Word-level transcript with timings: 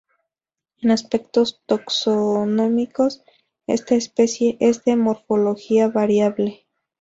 En 0.81 0.89
aspectos 0.89 1.61
taxonómicos, 1.67 3.21
esta 3.67 3.93
especie 3.93 4.57
es 4.59 4.83
de 4.83 4.95
morfología 4.95 5.89
variable. 5.89 6.65